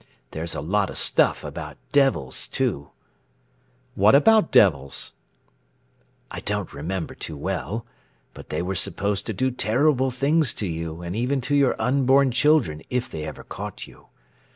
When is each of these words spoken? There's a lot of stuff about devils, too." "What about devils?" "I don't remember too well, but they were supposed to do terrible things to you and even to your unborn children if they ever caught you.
There's 0.31 0.55
a 0.55 0.61
lot 0.61 0.89
of 0.89 0.97
stuff 0.97 1.43
about 1.43 1.77
devils, 1.91 2.47
too." 2.47 2.89
"What 3.93 4.15
about 4.15 4.51
devils?" 4.51 5.13
"I 6.31 6.39
don't 6.39 6.73
remember 6.73 7.13
too 7.13 7.37
well, 7.37 7.85
but 8.33 8.49
they 8.49 8.63
were 8.63 8.73
supposed 8.73 9.27
to 9.27 9.33
do 9.33 9.51
terrible 9.51 10.09
things 10.09 10.55
to 10.55 10.65
you 10.65 11.03
and 11.03 11.15
even 11.15 11.39
to 11.41 11.55
your 11.55 11.75
unborn 11.79 12.31
children 12.31 12.81
if 12.89 13.11
they 13.11 13.25
ever 13.25 13.43
caught 13.43 13.85
you. 13.85 14.07